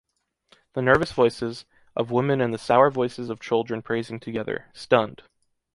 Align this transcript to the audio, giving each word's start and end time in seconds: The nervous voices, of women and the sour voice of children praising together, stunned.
The 0.73 0.81
nervous 0.81 1.11
voices, 1.11 1.65
of 1.95 2.09
women 2.09 2.41
and 2.41 2.51
the 2.51 2.57
sour 2.57 2.89
voice 2.89 3.19
of 3.19 3.39
children 3.39 3.83
praising 3.83 4.19
together, 4.19 4.71
stunned. 4.73 5.21